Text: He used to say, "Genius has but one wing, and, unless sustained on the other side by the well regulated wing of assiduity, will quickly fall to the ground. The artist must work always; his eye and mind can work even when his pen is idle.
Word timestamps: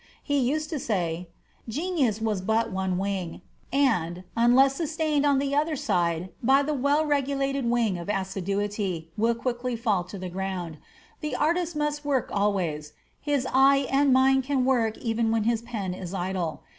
He 0.23 0.39
used 0.39 0.71
to 0.71 0.79
say, 0.79 1.29
"Genius 1.69 2.17
has 2.17 2.41
but 2.41 2.71
one 2.71 2.97
wing, 2.97 3.41
and, 3.71 4.23
unless 4.35 4.75
sustained 4.77 5.27
on 5.27 5.37
the 5.37 5.53
other 5.53 5.75
side 5.75 6.29
by 6.41 6.63
the 6.63 6.73
well 6.73 7.05
regulated 7.05 7.69
wing 7.69 7.99
of 7.99 8.09
assiduity, 8.09 9.11
will 9.15 9.35
quickly 9.35 9.75
fall 9.75 10.03
to 10.05 10.17
the 10.17 10.27
ground. 10.27 10.79
The 11.19 11.35
artist 11.35 11.75
must 11.75 12.03
work 12.03 12.31
always; 12.33 12.93
his 13.21 13.45
eye 13.53 13.85
and 13.91 14.11
mind 14.11 14.43
can 14.43 14.65
work 14.65 14.97
even 14.97 15.29
when 15.29 15.43
his 15.43 15.61
pen 15.61 15.93
is 15.93 16.15
idle. 16.15 16.63